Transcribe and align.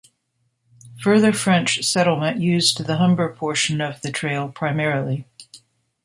Further 1.03 1.31
French 1.31 1.83
settlement 1.83 2.41
used 2.41 2.83
the 2.87 2.97
Humber 2.97 3.31
portion 3.35 3.81
of 3.81 4.01
the 4.01 4.11
trail 4.11 4.49
primarily. 4.49 5.27